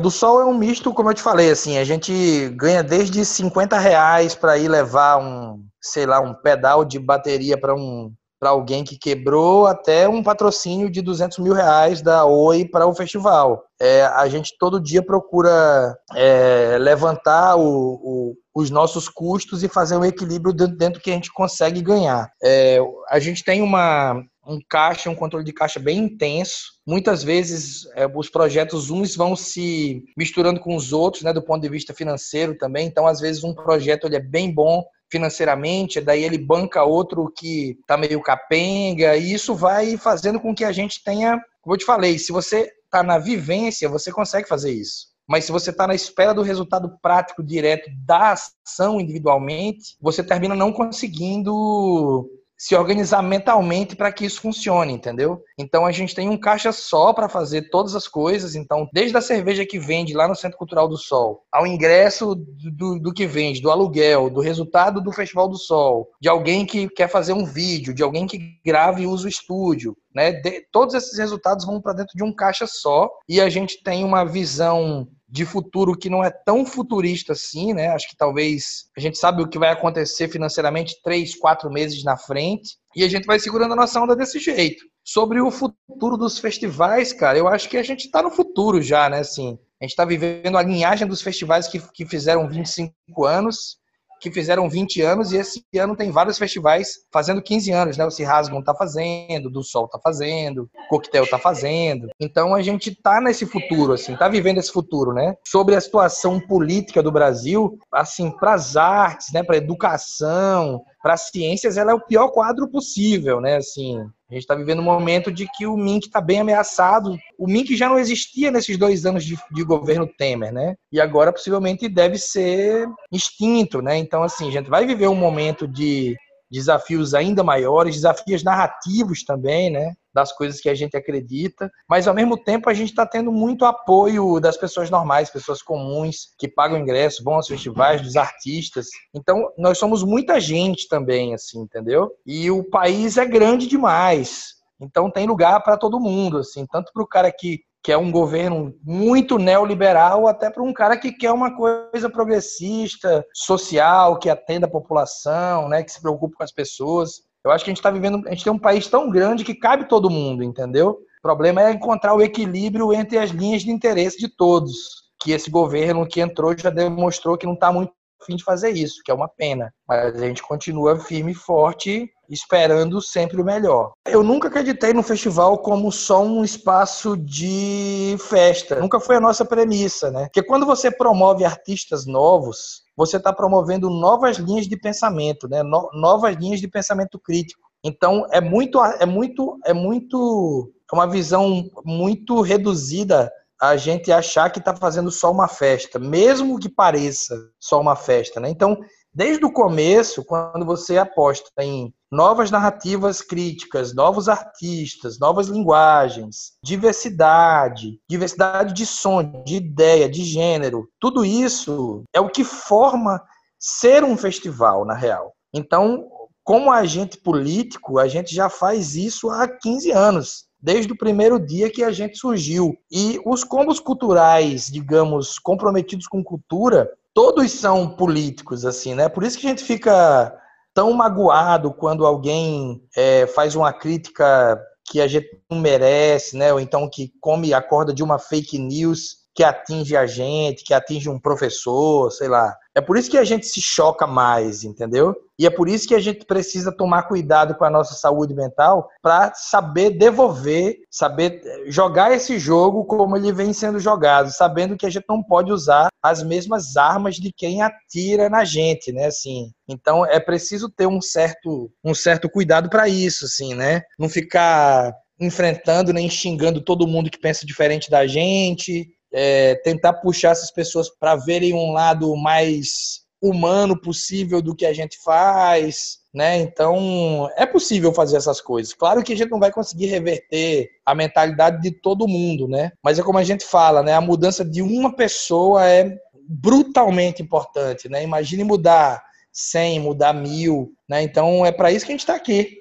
Do 0.00 0.10
sol 0.10 0.40
é 0.40 0.44
um 0.44 0.56
misto, 0.56 0.92
como 0.92 1.10
eu 1.10 1.14
te 1.14 1.22
falei, 1.22 1.50
assim, 1.50 1.78
a 1.78 1.84
gente 1.84 2.48
ganha 2.50 2.82
desde 2.82 3.24
50 3.24 3.78
reais 3.78 4.34
para 4.34 4.56
ir 4.56 4.68
levar 4.68 5.18
um, 5.18 5.64
sei 5.80 6.06
lá, 6.06 6.20
um 6.20 6.34
pedal 6.34 6.84
de 6.84 6.98
bateria 6.98 7.58
para 7.58 7.74
um 7.74 8.12
para 8.40 8.48
alguém 8.48 8.82
que 8.82 8.98
quebrou 8.98 9.66
até 9.66 10.08
um 10.08 10.22
patrocínio 10.22 10.90
de 10.90 11.02
200 11.02 11.38
mil 11.40 11.52
reais 11.52 12.00
da 12.00 12.24
Oi 12.24 12.64
para 12.64 12.86
o 12.86 12.94
festival. 12.94 13.62
É, 13.78 14.04
a 14.04 14.26
gente 14.28 14.56
todo 14.58 14.80
dia 14.80 15.02
procura 15.02 15.94
é, 16.16 16.78
levantar 16.80 17.56
o, 17.56 18.00
o, 18.02 18.34
os 18.54 18.70
nossos 18.70 19.10
custos 19.10 19.62
e 19.62 19.68
fazer 19.68 19.96
um 19.96 20.04
equilíbrio 20.06 20.54
dentro, 20.54 20.74
dentro 20.74 21.02
que 21.02 21.10
a 21.10 21.14
gente 21.14 21.30
consegue 21.30 21.82
ganhar. 21.82 22.30
É, 22.42 22.78
a 23.10 23.18
gente 23.18 23.44
tem 23.44 23.60
uma, 23.60 24.22
um 24.46 24.58
caixa, 24.68 25.10
um 25.10 25.14
controle 25.14 25.44
de 25.44 25.52
caixa 25.52 25.78
bem 25.78 25.98
intenso. 25.98 26.72
Muitas 26.86 27.22
vezes 27.22 27.86
é, 27.94 28.06
os 28.06 28.30
projetos 28.30 28.90
uns 28.90 29.14
vão 29.14 29.36
se 29.36 30.02
misturando 30.16 30.60
com 30.60 30.74
os 30.74 30.92
outros, 30.92 31.22
né, 31.22 31.32
do 31.32 31.42
ponto 31.42 31.62
de 31.62 31.68
vista 31.68 31.94
financeiro 31.94 32.56
também. 32.56 32.86
Então, 32.86 33.06
às 33.06 33.20
vezes 33.20 33.44
um 33.44 33.54
projeto 33.54 34.06
ele 34.06 34.16
é 34.16 34.20
bem 34.20 34.52
bom 34.52 34.84
financeiramente, 35.10 36.00
daí 36.00 36.22
ele 36.22 36.38
banca 36.38 36.84
outro 36.84 37.30
que 37.36 37.76
tá 37.86 37.96
meio 37.96 38.22
capenga, 38.22 39.16
e 39.16 39.32
isso 39.32 39.54
vai 39.54 39.96
fazendo 39.96 40.38
com 40.38 40.54
que 40.54 40.64
a 40.64 40.70
gente 40.70 41.02
tenha, 41.02 41.36
como 41.60 41.74
eu 41.74 41.78
te 41.78 41.84
falei, 41.84 42.16
se 42.16 42.30
você 42.30 42.70
tá 42.88 43.02
na 43.02 43.18
vivência, 43.18 43.88
você 43.88 44.12
consegue 44.12 44.48
fazer 44.48 44.70
isso. 44.70 45.10
Mas 45.28 45.44
se 45.44 45.52
você 45.52 45.70
está 45.70 45.86
na 45.86 45.94
espera 45.94 46.32
do 46.32 46.42
resultado 46.42 46.96
prático 47.00 47.42
direto 47.42 47.88
da 48.04 48.32
ação 48.32 49.00
individualmente, 49.00 49.96
você 50.00 50.24
termina 50.24 50.56
não 50.56 50.72
conseguindo 50.72 52.28
se 52.60 52.76
organizar 52.76 53.22
mentalmente 53.22 53.96
para 53.96 54.12
que 54.12 54.26
isso 54.26 54.42
funcione, 54.42 54.92
entendeu? 54.92 55.42
Então 55.58 55.86
a 55.86 55.90
gente 55.90 56.14
tem 56.14 56.28
um 56.28 56.36
caixa 56.36 56.72
só 56.72 57.10
para 57.10 57.26
fazer 57.26 57.70
todas 57.70 57.94
as 57.94 58.06
coisas. 58.06 58.54
Então, 58.54 58.86
desde 58.92 59.16
a 59.16 59.22
cerveja 59.22 59.64
que 59.64 59.78
vende 59.78 60.12
lá 60.12 60.28
no 60.28 60.36
Centro 60.36 60.58
Cultural 60.58 60.86
do 60.86 60.98
Sol, 60.98 61.42
ao 61.50 61.66
ingresso 61.66 62.34
do, 62.34 62.98
do 62.98 63.14
que 63.14 63.26
vende, 63.26 63.62
do 63.62 63.70
aluguel, 63.70 64.28
do 64.28 64.42
resultado 64.42 65.00
do 65.00 65.10
Festival 65.10 65.48
do 65.48 65.56
Sol, 65.56 66.10
de 66.20 66.28
alguém 66.28 66.66
que 66.66 66.86
quer 66.90 67.08
fazer 67.08 67.32
um 67.32 67.46
vídeo, 67.46 67.94
de 67.94 68.02
alguém 68.02 68.26
que 68.26 68.60
grava 68.62 69.00
e 69.00 69.06
usa 69.06 69.24
o 69.24 69.30
estúdio, 69.30 69.96
né? 70.14 70.30
De, 70.30 70.60
todos 70.70 70.94
esses 70.94 71.18
resultados 71.18 71.64
vão 71.64 71.80
para 71.80 71.94
dentro 71.94 72.14
de 72.14 72.22
um 72.22 72.30
caixa 72.30 72.66
só 72.66 73.08
e 73.26 73.40
a 73.40 73.48
gente 73.48 73.82
tem 73.82 74.04
uma 74.04 74.22
visão 74.22 75.08
de 75.30 75.44
futuro 75.44 75.96
que 75.96 76.10
não 76.10 76.24
é 76.24 76.30
tão 76.30 76.66
futurista 76.66 77.32
assim, 77.32 77.72
né? 77.72 77.88
Acho 77.88 78.08
que 78.08 78.16
talvez 78.16 78.86
a 78.96 79.00
gente 79.00 79.16
sabe 79.16 79.42
o 79.42 79.48
que 79.48 79.58
vai 79.58 79.70
acontecer 79.70 80.28
financeiramente 80.28 81.00
três, 81.02 81.36
quatro 81.36 81.70
meses 81.70 82.02
na 82.02 82.16
frente 82.16 82.76
e 82.96 83.04
a 83.04 83.08
gente 83.08 83.26
vai 83.26 83.38
segurando 83.38 83.72
a 83.72 83.76
nossa 83.76 84.00
onda 84.00 84.16
desse 84.16 84.40
jeito. 84.40 84.84
Sobre 85.04 85.40
o 85.40 85.50
futuro 85.50 86.16
dos 86.16 86.38
festivais, 86.38 87.12
cara, 87.12 87.38
eu 87.38 87.46
acho 87.46 87.68
que 87.68 87.76
a 87.76 87.82
gente 87.82 88.06
está 88.06 88.22
no 88.22 88.30
futuro 88.30 88.82
já, 88.82 89.08
né? 89.08 89.20
Assim, 89.20 89.58
a 89.80 89.84
gente 89.84 89.92
está 89.92 90.04
vivendo 90.04 90.58
a 90.58 90.62
linhagem 90.62 91.06
dos 91.06 91.22
festivais 91.22 91.68
que, 91.68 91.78
que 91.92 92.04
fizeram 92.04 92.48
25 92.48 93.24
anos 93.24 93.79
que 94.20 94.30
fizeram 94.30 94.68
20 94.68 95.00
anos 95.02 95.32
e 95.32 95.36
esse 95.36 95.64
ano 95.78 95.96
tem 95.96 96.10
vários 96.10 96.38
festivais 96.38 96.98
fazendo 97.12 97.42
15 97.42 97.70
anos, 97.72 97.96
né? 97.96 98.04
O 98.04 98.10
Se 98.10 98.22
Rasgam 98.22 98.62
tá 98.62 98.74
fazendo, 98.74 99.50
Do 99.50 99.62
Sol 99.62 99.88
tá 99.88 99.98
fazendo, 100.02 100.68
Coquetel 100.88 101.26
tá 101.28 101.38
fazendo. 101.38 102.08
Então 102.20 102.54
a 102.54 102.62
gente 102.62 102.94
tá 102.94 103.20
nesse 103.20 103.46
futuro, 103.46 103.92
assim, 103.94 104.16
tá 104.16 104.28
vivendo 104.28 104.58
esse 104.58 104.72
futuro, 104.72 105.12
né? 105.12 105.34
Sobre 105.46 105.74
a 105.74 105.80
situação 105.80 106.38
política 106.38 107.02
do 107.02 107.10
Brasil, 107.10 107.78
assim, 107.92 108.30
para 108.30 108.54
as 108.54 108.76
artes, 108.76 109.32
né, 109.32 109.42
para 109.42 109.56
educação, 109.56 110.82
para 111.02 111.16
ciências, 111.16 111.76
ela 111.76 111.92
é 111.92 111.94
o 111.94 112.04
pior 112.04 112.28
quadro 112.28 112.68
possível, 112.68 113.40
né? 113.40 113.56
Assim, 113.56 114.04
a 114.30 114.34
gente 114.34 114.42
está 114.42 114.54
vivendo 114.54 114.78
um 114.78 114.84
momento 114.84 115.32
de 115.32 115.46
que 115.56 115.66
o 115.66 115.76
MINC 115.76 116.06
está 116.06 116.20
bem 116.20 116.40
ameaçado. 116.40 117.18
O 117.36 117.48
MINC 117.48 117.76
já 117.76 117.88
não 117.88 117.98
existia 117.98 118.50
nesses 118.50 118.76
dois 118.76 119.04
anos 119.04 119.24
de, 119.24 119.36
de, 119.50 119.64
governo 119.64 120.06
Temer, 120.06 120.52
né? 120.52 120.76
E 120.92 121.00
agora 121.00 121.32
possivelmente 121.32 121.88
deve 121.88 122.16
ser 122.16 122.86
extinto, 123.10 123.82
né? 123.82 123.98
Então, 123.98 124.22
assim, 124.22 124.46
a 124.46 124.52
gente 124.52 124.70
vai 124.70 124.86
viver 124.86 125.08
um 125.08 125.16
momento 125.16 125.66
de 125.66 126.16
desafios 126.48 127.12
ainda 127.12 127.42
maiores, 127.42 127.96
desafios 127.96 128.44
narrativos 128.44 129.24
também, 129.24 129.68
né? 129.68 129.94
Das 130.12 130.32
coisas 130.32 130.60
que 130.60 130.68
a 130.68 130.74
gente 130.74 130.96
acredita, 130.96 131.70
mas 131.88 132.08
ao 132.08 132.14
mesmo 132.14 132.36
tempo 132.36 132.68
a 132.68 132.74
gente 132.74 132.90
está 132.90 133.06
tendo 133.06 133.30
muito 133.30 133.64
apoio 133.64 134.40
das 134.40 134.56
pessoas 134.56 134.90
normais, 134.90 135.30
pessoas 135.30 135.62
comuns 135.62 136.34
que 136.38 136.48
pagam 136.48 136.78
ingresso, 136.78 137.22
vão 137.22 137.34
aos 137.34 137.46
festivais, 137.46 138.02
dos 138.02 138.16
artistas. 138.16 138.88
Então 139.14 139.52
nós 139.56 139.78
somos 139.78 140.02
muita 140.02 140.40
gente 140.40 140.88
também, 140.88 141.34
assim, 141.34 141.60
entendeu? 141.60 142.10
E 142.26 142.50
o 142.50 142.64
país 142.64 143.16
é 143.16 143.24
grande 143.24 143.66
demais. 143.66 144.54
Então 144.80 145.10
tem 145.10 145.26
lugar 145.26 145.62
para 145.62 145.76
todo 145.76 146.00
mundo, 146.00 146.38
assim, 146.38 146.66
tanto 146.66 146.92
para 146.92 147.02
o 147.02 147.06
cara 147.06 147.30
que 147.30 147.60
que 147.82 147.90
é 147.90 147.96
um 147.96 148.10
governo 148.10 148.74
muito 148.84 149.38
neoliberal, 149.38 150.26
até 150.26 150.50
para 150.50 150.62
um 150.62 150.72
cara 150.72 150.98
que 150.98 151.12
quer 151.12 151.32
uma 151.32 151.56
coisa 151.56 152.10
progressista, 152.10 153.24
social, 153.32 154.18
que 154.18 154.28
atenda 154.28 154.66
a 154.66 154.70
população, 154.70 155.68
né, 155.68 155.82
que 155.82 155.90
se 155.90 156.00
preocupa 156.00 156.36
com 156.36 156.42
as 156.42 156.52
pessoas. 156.52 157.22
Eu 157.44 157.50
acho 157.50 157.64
que 157.64 157.70
a 157.70 157.72
gente 157.72 157.78
está 157.78 157.90
vivendo, 157.90 158.26
a 158.26 158.30
gente 158.30 158.44
tem 158.44 158.52
um 158.52 158.58
país 158.58 158.86
tão 158.86 159.10
grande 159.10 159.44
que 159.44 159.54
cabe 159.54 159.88
todo 159.88 160.10
mundo, 160.10 160.42
entendeu? 160.42 160.90
O 160.90 161.22
problema 161.22 161.62
é 161.62 161.72
encontrar 161.72 162.14
o 162.14 162.22
equilíbrio 162.22 162.92
entre 162.92 163.18
as 163.18 163.30
linhas 163.30 163.62
de 163.62 163.70
interesse 163.70 164.18
de 164.18 164.28
todos. 164.28 165.10
Que 165.22 165.32
esse 165.32 165.50
governo 165.50 166.06
que 166.06 166.20
entrou 166.20 166.56
já 166.56 166.70
demonstrou 166.70 167.36
que 167.36 167.46
não 167.46 167.54
está 167.54 167.72
muito 167.72 167.92
fim 168.24 168.36
de 168.36 168.44
fazer 168.44 168.70
isso, 168.70 169.02
que 169.04 169.10
é 169.10 169.14
uma 169.14 169.28
pena. 169.28 169.72
Mas 169.88 170.14
a 170.14 170.26
gente 170.26 170.42
continua 170.42 170.98
firme 170.98 171.32
e 171.32 171.34
forte, 171.34 172.10
esperando 172.28 173.00
sempre 173.00 173.40
o 173.40 173.44
melhor. 173.44 173.92
Eu 174.06 174.22
nunca 174.22 174.48
acreditei 174.48 174.92
no 174.92 175.02
festival 175.02 175.58
como 175.58 175.90
só 175.90 176.22
um 176.22 176.44
espaço 176.44 177.16
de 177.16 178.16
festa. 178.18 178.80
Nunca 178.80 179.00
foi 179.00 179.16
a 179.16 179.20
nossa 179.20 179.44
premissa, 179.44 180.10
né? 180.10 180.24
Porque 180.24 180.42
quando 180.42 180.64
você 180.64 180.90
promove 180.90 181.44
artistas 181.44 182.06
novos, 182.06 182.82
você 182.96 183.16
está 183.16 183.32
promovendo 183.32 183.90
novas 183.90 184.36
linhas 184.36 184.68
de 184.68 184.76
pensamento, 184.76 185.48
né? 185.48 185.62
No 185.62 185.90
novas 185.92 186.36
linhas 186.36 186.60
de 186.60 186.68
pensamento 186.68 187.18
crítico. 187.18 187.70
Então 187.82 188.26
é 188.30 188.40
muito, 188.40 188.82
é 188.84 189.06
muito, 189.06 189.58
é 189.64 189.72
muito, 189.72 190.70
é 190.90 190.94
uma 190.94 191.08
visão 191.08 191.64
muito 191.84 192.42
reduzida 192.42 193.30
a 193.60 193.76
gente 193.76 194.10
achar 194.10 194.50
que 194.50 194.58
está 194.58 194.74
fazendo 194.74 195.10
só 195.10 195.30
uma 195.30 195.46
festa, 195.46 195.98
mesmo 195.98 196.58
que 196.58 196.68
pareça 196.68 197.36
só 197.60 197.80
uma 197.80 197.94
festa, 197.94 198.40
né? 198.40 198.48
Então, 198.48 198.78
desde 199.12 199.44
o 199.44 199.52
começo, 199.52 200.24
quando 200.24 200.64
você 200.64 200.96
aposta 200.96 201.50
em 201.58 201.92
novas 202.10 202.50
narrativas 202.50 203.20
críticas, 203.20 203.94
novos 203.94 204.28
artistas, 204.28 205.18
novas 205.18 205.48
linguagens, 205.48 206.52
diversidade, 206.64 208.00
diversidade 208.08 208.72
de 208.72 208.86
som, 208.86 209.42
de 209.44 209.56
ideia, 209.56 210.08
de 210.08 210.24
gênero, 210.24 210.88
tudo 210.98 211.24
isso 211.24 212.02
é 212.14 212.20
o 212.20 212.30
que 212.30 212.42
forma 212.42 213.22
ser 213.58 214.02
um 214.02 214.16
festival, 214.16 214.86
na 214.86 214.94
real. 214.94 215.34
Então, 215.52 216.08
como 216.42 216.72
agente 216.72 217.18
político, 217.18 217.98
a 217.98 218.08
gente 218.08 218.34
já 218.34 218.48
faz 218.48 218.96
isso 218.96 219.28
há 219.28 219.46
15 219.46 219.90
anos 219.92 220.49
desde 220.62 220.92
o 220.92 220.98
primeiro 220.98 221.38
dia 221.38 221.70
que 221.70 221.82
a 221.82 221.90
gente 221.90 222.18
surgiu. 222.18 222.76
E 222.90 223.20
os 223.24 223.44
combos 223.44 223.80
culturais, 223.80 224.66
digamos, 224.66 225.38
comprometidos 225.38 226.06
com 226.06 226.22
cultura, 226.22 226.90
todos 227.14 227.50
são 227.52 227.88
políticos, 227.88 228.64
assim, 228.64 228.94
né? 228.94 229.08
Por 229.08 229.24
isso 229.24 229.38
que 229.38 229.46
a 229.46 229.50
gente 229.50 229.64
fica 229.64 230.34
tão 230.74 230.92
magoado 230.92 231.72
quando 231.72 232.06
alguém 232.06 232.82
é, 232.96 233.26
faz 233.26 233.54
uma 233.54 233.72
crítica 233.72 234.60
que 234.90 235.00
a 235.00 235.06
gente 235.06 235.28
não 235.50 235.58
merece, 235.58 236.36
né? 236.36 236.52
Ou 236.52 236.60
então 236.60 236.88
que 236.88 237.12
come 237.20 237.54
a 237.54 237.62
corda 237.62 237.92
de 237.92 238.02
uma 238.02 238.18
fake 238.18 238.58
news 238.58 239.20
que 239.34 239.44
atinge 239.44 239.96
a 239.96 240.06
gente, 240.06 240.64
que 240.64 240.74
atinge 240.74 241.08
um 241.08 241.18
professor, 241.18 242.10
sei 242.10 242.28
lá. 242.28 242.54
É 242.80 242.82
por 242.82 242.96
isso 242.96 243.10
que 243.10 243.18
a 243.18 243.24
gente 243.24 243.46
se 243.46 243.60
choca 243.60 244.06
mais, 244.06 244.64
entendeu? 244.64 245.14
E 245.38 245.44
é 245.44 245.50
por 245.50 245.68
isso 245.68 245.86
que 245.86 245.94
a 245.94 246.00
gente 246.00 246.24
precisa 246.24 246.72
tomar 246.72 247.02
cuidado 247.02 247.54
com 247.54 247.62
a 247.62 247.68
nossa 247.68 247.92
saúde 247.92 248.32
mental 248.32 248.88
para 249.02 249.34
saber 249.34 249.90
devolver, 249.90 250.78
saber 250.90 251.42
jogar 251.66 252.10
esse 252.10 252.38
jogo 252.38 252.86
como 252.86 253.18
ele 253.18 253.34
vem 253.34 253.52
sendo 253.52 253.78
jogado, 253.78 254.32
sabendo 254.32 254.78
que 254.78 254.86
a 254.86 254.90
gente 254.90 255.04
não 255.06 255.22
pode 255.22 255.52
usar 255.52 255.88
as 256.02 256.22
mesmas 256.22 256.74
armas 256.74 257.16
de 257.16 257.30
quem 257.30 257.60
atira 257.60 258.30
na 258.30 258.46
gente, 258.46 258.90
né? 258.92 259.06
Assim, 259.06 259.50
então 259.68 260.06
é 260.06 260.18
preciso 260.18 260.70
ter 260.70 260.86
um 260.86 261.02
certo, 261.02 261.70
um 261.84 261.92
certo 261.92 262.30
cuidado 262.30 262.70
para 262.70 262.88
isso, 262.88 263.26
assim, 263.26 263.52
né? 263.52 263.82
Não 263.98 264.08
ficar 264.08 264.94
enfrentando 265.20 265.92
nem 265.92 266.08
xingando 266.08 266.62
todo 266.62 266.88
mundo 266.88 267.10
que 267.10 267.20
pensa 267.20 267.44
diferente 267.44 267.90
da 267.90 268.06
gente, 268.06 268.88
é, 269.12 269.54
tentar 269.56 269.94
puxar 269.94 270.30
essas 270.30 270.50
pessoas 270.50 270.88
para 270.88 271.16
verem 271.16 271.54
um 271.54 271.72
lado 271.72 272.16
mais 272.16 273.00
humano 273.20 273.78
possível 273.78 274.40
do 274.40 274.54
que 274.54 274.64
a 274.64 274.72
gente 274.72 274.98
faz, 275.02 275.98
né? 276.12 276.38
Então, 276.38 277.30
é 277.36 277.44
possível 277.44 277.92
fazer 277.92 278.16
essas 278.16 278.40
coisas. 278.40 278.72
Claro 278.72 279.02
que 279.02 279.12
a 279.12 279.16
gente 279.16 279.30
não 279.30 279.38
vai 279.38 279.52
conseguir 279.52 279.86
reverter 279.86 280.70
a 280.84 280.94
mentalidade 280.94 281.60
de 281.60 281.70
todo 281.70 282.08
mundo, 282.08 282.48
né? 282.48 282.72
Mas 282.82 282.98
é 282.98 283.02
como 283.02 283.18
a 283.18 283.24
gente 283.24 283.44
fala, 283.44 283.82
né? 283.82 283.92
A 283.92 284.00
mudança 284.00 284.44
de 284.44 284.62
uma 284.62 284.94
pessoa 284.94 285.66
é 285.66 285.96
brutalmente 286.26 287.22
importante, 287.22 287.88
né? 287.88 288.02
Imagine 288.02 288.44
mudar 288.44 289.02
100, 289.32 289.80
mudar 289.80 290.12
mil, 290.12 290.72
né? 290.88 291.02
Então, 291.02 291.44
é 291.44 291.52
para 291.52 291.70
isso 291.70 291.84
que 291.84 291.92
a 291.92 291.94
gente 291.94 292.00
está 292.00 292.14
aqui. 292.14 292.58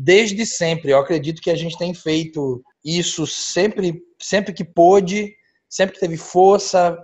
Desde 0.00 0.46
sempre, 0.46 0.92
eu 0.92 0.98
acredito 0.98 1.42
que 1.42 1.50
a 1.50 1.56
gente 1.56 1.76
tem 1.76 1.92
feito 1.92 2.62
isso 2.84 3.26
sempre, 3.26 4.00
sempre 4.18 4.52
que 4.52 4.64
pôde, 4.64 5.34
sempre 5.72 5.98
teve 5.98 6.18
força, 6.18 6.98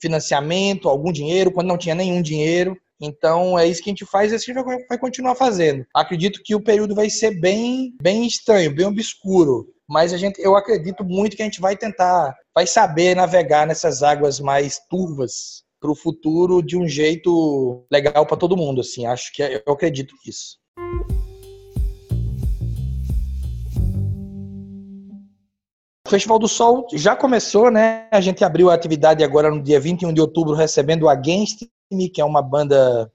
financiamento, 0.00 0.88
algum 0.88 1.12
dinheiro, 1.12 1.52
quando 1.52 1.68
não 1.68 1.78
tinha 1.78 1.94
nenhum 1.94 2.22
dinheiro. 2.22 2.76
Então 3.00 3.58
é 3.58 3.66
isso 3.66 3.82
que 3.82 3.90
a 3.90 3.92
gente 3.92 4.06
faz 4.06 4.32
e 4.32 4.36
assim 4.36 4.52
a 4.52 4.54
gente 4.54 4.86
vai 4.88 4.98
continuar 4.98 5.34
fazendo. 5.34 5.84
Acredito 5.94 6.40
que 6.42 6.54
o 6.54 6.62
período 6.62 6.94
vai 6.94 7.10
ser 7.10 7.38
bem, 7.38 7.94
bem 8.00 8.26
estranho, 8.26 8.74
bem 8.74 8.86
obscuro, 8.86 9.66
mas 9.86 10.12
a 10.12 10.16
gente, 10.16 10.40
eu 10.40 10.56
acredito 10.56 11.04
muito 11.04 11.36
que 11.36 11.42
a 11.42 11.44
gente 11.44 11.60
vai 11.60 11.76
tentar, 11.76 12.34
vai 12.54 12.66
saber 12.66 13.14
navegar 13.14 13.66
nessas 13.66 14.02
águas 14.02 14.40
mais 14.40 14.80
turvas 14.88 15.64
para 15.78 15.90
o 15.90 15.96
futuro 15.96 16.62
de 16.62 16.78
um 16.78 16.88
jeito 16.88 17.84
legal 17.92 18.24
para 18.24 18.38
todo 18.38 18.56
mundo. 18.56 18.80
Assim, 18.80 19.04
acho 19.04 19.30
que 19.34 19.42
eu 19.42 19.72
acredito 19.72 20.14
nisso. 20.24 20.56
O 26.06 26.10
Festival 26.10 26.38
do 26.38 26.46
Sol 26.46 26.86
já 26.92 27.16
começou, 27.16 27.70
né? 27.70 28.08
A 28.10 28.20
gente 28.20 28.44
abriu 28.44 28.68
a 28.68 28.74
atividade 28.74 29.24
agora 29.24 29.50
no 29.50 29.62
dia 29.62 29.80
21 29.80 30.12
de 30.12 30.20
outubro, 30.20 30.54
recebendo 30.54 31.08
Against 31.08 31.62
Me, 31.90 32.10
que 32.10 32.20
é 32.20 32.24
uma 32.24 32.42
banda 32.42 33.10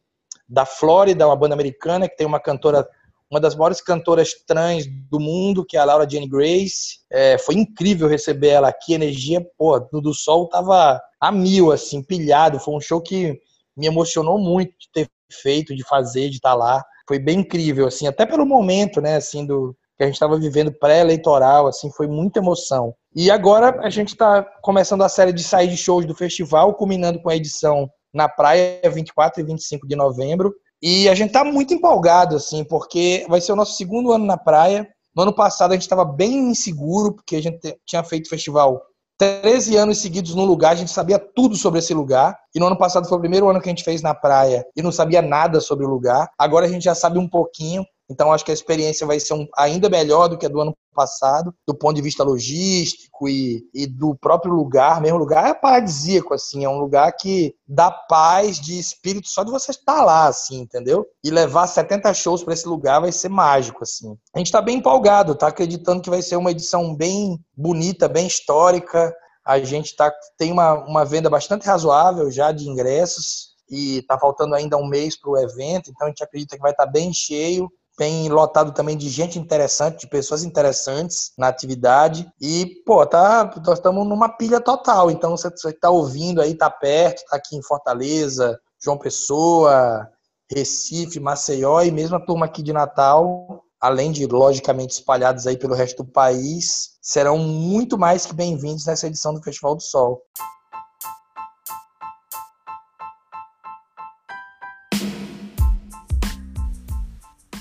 da 0.48 0.65
Flórida, 0.65 1.27
uma 1.27 1.36
banda 1.36 1.53
americana, 1.53 2.10
que 2.10 2.17
tem 2.17 2.25
uma 2.25 2.39
cantora, 2.39 2.88
uma 3.29 3.39
das 3.39 3.53
maiores 3.53 3.79
cantoras 3.79 4.34
trans 4.48 4.88
do 5.08 5.19
mundo, 5.19 5.63
que 5.63 5.77
é 5.77 5.79
a 5.79 5.86
Laura 5.86 6.10
Jane 6.10 6.27
Grace. 6.27 7.01
É, 7.12 7.38
foi 7.38 7.53
incrível 7.53 8.08
receber 8.08 8.48
ela 8.48 8.69
aqui, 8.69 8.93
a 8.93 8.96
energia, 8.96 9.48
pô, 9.55 9.88
no 9.93 10.01
do 10.01 10.12
Sol 10.12 10.50
tava 10.50 11.00
a 11.22 11.31
mil, 11.31 11.72
assim, 11.72 12.01
pilhado. 12.01 12.60
Foi 12.60 12.74
um 12.74 12.81
show 12.81 13.00
que 13.00 13.39
me 13.77 13.86
emocionou 13.86 14.39
muito 14.39 14.72
de 14.79 14.89
ter 14.91 15.08
feito, 15.31 15.75
de 15.75 15.84
fazer, 15.84 16.29
de 16.29 16.38
estar 16.38 16.55
lá. 16.55 16.84
Foi 17.08 17.19
bem 17.19 17.41
incrível, 17.41 17.86
assim, 17.86 18.08
até 18.08 18.25
pelo 18.25 18.48
momento, 18.48 19.00
né, 19.00 19.17
assim, 19.17 19.46
do, 19.46 19.77
que 20.00 20.03
a 20.03 20.06
gente 20.06 20.15
estava 20.15 20.39
vivendo 20.39 20.72
pré-eleitoral, 20.72 21.68
assim, 21.68 21.91
foi 21.91 22.08
muita 22.08 22.39
emoção. 22.39 22.94
E 23.13 23.29
agora 23.29 23.82
a 23.82 23.89
gente 23.89 24.10
está 24.10 24.41
começando 24.62 25.03
a 25.03 25.10
série 25.10 25.34
de 25.34 25.44
sair 25.44 25.68
de 25.68 25.75
shows 25.75 26.06
do 26.06 26.15
festival, 26.15 26.74
culminando 26.74 27.22
com 27.22 27.29
a 27.29 27.36
edição 27.36 27.89
na 28.13 28.29
praia, 28.29 28.79
24 28.89 29.41
e 29.41 29.44
25 29.44 29.86
de 29.86 29.98
novembro. 29.98 30.56
E 30.82 31.10
a 31.10 31.15
gente 31.15 31.27
está 31.27 31.44
muito 31.44 31.74
empolgado, 31.74 32.38
assim, 32.38 32.63
porque 32.63 33.25
vai 33.27 33.41
ser 33.41 33.51
o 33.51 33.58
nosso 33.58 33.75
segundo 33.75 34.13
ano 34.13 34.25
na 34.25 34.38
praia. 34.38 34.88
No 35.13 35.24
ano 35.24 35.36
passado 35.36 35.72
a 35.72 35.74
gente 35.74 35.82
estava 35.82 36.06
bem 36.06 36.50
inseguro, 36.50 37.13
porque 37.13 37.36
a 37.36 37.41
gente 37.41 37.60
tinha 37.86 38.01
feito 38.01 38.29
festival 38.29 38.82
13 39.18 39.75
anos 39.75 39.98
seguidos 39.98 40.34
num 40.34 40.46
lugar, 40.46 40.72
a 40.72 40.75
gente 40.75 40.91
sabia 40.91 41.20
tudo 41.20 41.58
sobre 41.58 41.79
esse 41.79 41.94
lugar. 41.94 42.38
E 42.56 42.60
no 42.60 42.68
ano 42.68 42.77
passado 42.77 43.06
foi 43.06 43.18
o 43.18 43.22
primeiro 43.22 43.50
ano 43.50 43.60
que 43.60 43.68
a 43.68 43.72
gente 43.72 43.84
fez 43.84 44.01
na 44.01 44.15
praia 44.15 44.65
e 44.77 44.82
não 44.82 44.94
sabia 44.94 45.22
nada 45.22 45.60
sobre 45.60 45.86
o 45.86 45.89
lugar. 45.89 46.29
Agora 46.39 46.68
a 46.68 46.70
gente 46.70 46.84
já 46.84 46.96
sabe 46.96 47.20
um 47.20 47.27
pouquinho 47.27 47.84
Então 48.09 48.33
acho 48.33 48.43
que 48.43 48.51
a 48.51 48.53
experiência 48.53 49.05
vai 49.05 49.19
ser 49.19 49.33
um, 49.33 49.47
ainda 49.55 49.89
melhor 49.89 50.27
do 50.27 50.37
que 50.37 50.45
a 50.45 50.49
do 50.49 50.59
ano 50.59 50.75
passado, 50.93 51.53
do 51.65 51.73
ponto 51.73 51.95
de 51.95 52.01
vista 52.01 52.23
logístico 52.23 53.29
e, 53.29 53.63
e 53.73 53.87
do 53.87 54.15
próprio 54.15 54.53
lugar. 54.53 54.99
Mesmo 54.99 55.17
lugar 55.17 55.47
é 55.47 55.53
paradisíaco, 55.53 56.33
assim, 56.33 56.65
é 56.65 56.69
um 56.69 56.79
lugar 56.79 57.11
que 57.13 57.55
dá 57.67 57.89
paz 57.91 58.59
de 58.59 58.77
espírito 58.77 59.29
só 59.29 59.43
de 59.43 59.51
você 59.51 59.71
estar 59.71 60.03
lá, 60.03 60.27
assim, 60.27 60.59
entendeu? 60.59 61.05
E 61.23 61.29
levar 61.29 61.67
70 61.67 62.13
shows 62.13 62.43
para 62.43 62.53
esse 62.53 62.67
lugar 62.67 62.99
vai 62.99 63.11
ser 63.11 63.29
mágico, 63.29 63.83
assim. 63.83 64.17
A 64.33 64.39
gente 64.39 64.47
está 64.47 64.61
bem 64.61 64.77
empolgado, 64.77 65.35
tá 65.35 65.47
acreditando 65.47 66.01
que 66.01 66.09
vai 66.09 66.21
ser 66.21 66.35
uma 66.35 66.51
edição 66.51 66.95
bem 66.95 67.39
bonita, 67.55 68.07
bem 68.07 68.27
histórica. 68.27 69.13
A 69.45 69.59
gente 69.59 69.95
tá, 69.95 70.11
tem 70.37 70.51
uma, 70.51 70.73
uma 70.85 71.05
venda 71.05 71.29
bastante 71.29 71.65
razoável 71.65 72.29
já 72.29 72.51
de 72.51 72.67
ingressos 72.67 73.49
e 73.69 74.01
tá 74.03 74.17
faltando 74.17 74.55
ainda 74.55 74.77
um 74.77 74.87
mês 74.87 75.17
para 75.17 75.29
o 75.29 75.37
evento, 75.37 75.91
então 75.91 76.07
a 76.07 76.09
gente 76.09 76.23
acredita 76.23 76.55
que 76.55 76.61
vai 76.61 76.71
estar 76.71 76.85
tá 76.85 76.91
bem 76.91 77.13
cheio 77.13 77.69
bem 78.00 78.29
lotado 78.29 78.72
também 78.72 78.98
de 78.98 79.10
gente 79.10 79.38
interessante, 79.38 80.00
de 80.00 80.08
pessoas 80.08 80.46
interessantes 80.46 81.34
na 81.38 81.50
atividade. 81.50 82.32
E, 82.39 82.82
pô, 82.86 83.06
tá, 83.06 83.53
nós 83.65 83.77
estamos 83.77 84.08
numa 84.08 84.29
pilha 84.29 84.62
total. 84.62 85.12
Então, 85.12 85.36
você 85.36 85.50
está 85.50 85.89
ouvindo 85.89 86.41
aí, 86.41 86.56
tá 86.56 86.70
perto, 86.70 87.18
está 87.18 87.36
aqui 87.36 87.58
em 87.58 87.62
Fortaleza, 87.62 88.58
João 88.82 88.98
Pessoa, 88.98 90.08
Recife, 90.50 91.20
Maceió 91.20 91.82
e 91.82 91.91
mesmo 91.91 92.15
a 92.15 92.25
turma 92.25 92.46
aqui 92.46 92.63
de 92.63 92.72
Natal, 92.72 93.65
além 93.82 94.13
de 94.13 94.25
logicamente 94.25 94.94
espalhados 94.94 95.46
aí 95.46 95.58
pelo 95.58 95.75
resto 95.75 96.01
do 96.03 96.12
país, 96.12 96.98
serão 97.01 97.38
muito 97.38 97.98
mais 97.98 98.25
que 98.25 98.34
bem-vindos 98.34 98.86
nessa 98.86 99.08
edição 99.08 99.34
do 99.34 99.44
Festival 99.44 99.75
do 99.75 99.84
Sol. 99.84 100.22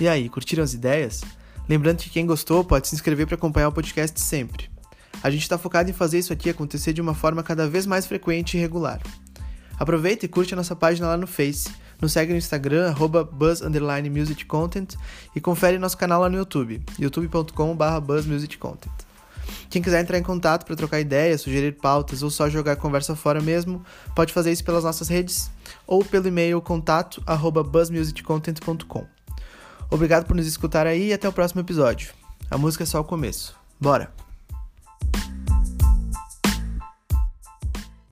E 0.01 0.07
aí, 0.07 0.29
curtiram 0.29 0.63
as 0.63 0.75
ideias? 0.75 1.23
Lembrando 1.69 1.99
que 1.99 2.09
quem 2.11 2.25
gostou 2.25 2.63
pode 2.63 2.87
se 2.87 2.95
inscrever 2.95 3.27
para 3.27 3.35
acompanhar 3.35 3.69
o 3.69 3.73
podcast 3.73 4.21
sempre. 4.21 4.71
A 5.23 5.29
gente 5.29 5.43
está 5.43 5.59
focado 5.59 5.91
em 5.91 5.93
fazer 5.93 6.21
isso 6.21 6.33
aqui 6.33 6.49
acontecer 6.49 6.93
de 6.93 7.01
uma 7.01 7.15
forma 7.15 7.43
cada 7.43 7.69
vez 7.69 7.85
mais 7.85 8.07
frequente 8.07 8.57
e 8.57 8.61
regular. 8.61 9.01
Aproveita 9.79 10.25
e 10.25 10.29
curte 10.29 10.55
a 10.55 10.57
nossa 10.57 10.77
página 10.77 11.09
lá 11.09 11.17
no 11.17 11.27
Face, 11.27 11.69
nos 12.01 12.13
segue 12.13 12.33
no 12.33 12.39
Instagram, 12.39 12.95
buzz_musiccontent 13.33 14.95
e 15.35 15.41
confere 15.41 15.79
nosso 15.79 15.99
canal 15.99 16.21
lá 16.21 16.29
no 16.29 16.37
YouTube, 16.37 16.81
youtube.com.br 16.99 18.01
buzzmusiccontent. 18.01 18.93
Quem 19.69 19.83
quiser 19.83 20.01
entrar 20.01 20.19
em 20.19 20.23
contato 20.23 20.65
para 20.65 20.77
trocar 20.77 21.01
ideias, 21.01 21.41
sugerir 21.41 21.73
pautas 21.73 22.23
ou 22.23 22.31
só 22.31 22.49
jogar 22.49 22.77
conversa 22.77 23.17
fora 23.17 23.41
mesmo, 23.41 23.85
pode 24.15 24.33
fazer 24.33 24.53
isso 24.53 24.65
pelas 24.65 24.85
nossas 24.85 25.09
redes 25.09 25.51
ou 25.87 26.05
pelo 26.05 26.29
e-mail 26.29 26.61
contato 26.61 27.21
buzzmusiccontent.com. 27.73 29.18
Obrigado 29.91 30.27
por 30.27 30.37
nos 30.37 30.47
escutar 30.47 30.87
aí 30.87 31.09
e 31.09 31.13
até 31.13 31.29
o 31.29 31.33
próximo 31.33 31.61
episódio. 31.61 32.13
A 32.51 32.59
música 32.59 32.85
é 32.85 32.87
só 32.87 33.01
o 33.01 33.05
começo. 33.05 33.57
Bora! 33.81 34.28